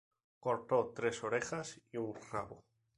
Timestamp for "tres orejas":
0.95-1.79